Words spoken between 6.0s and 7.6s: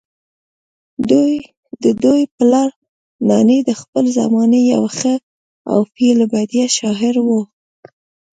البديهه شاعر وو